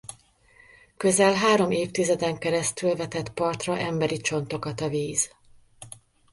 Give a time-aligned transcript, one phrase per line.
[0.97, 5.31] Közel három évtizeden keresztül vetett partra emberi csontokat a víz.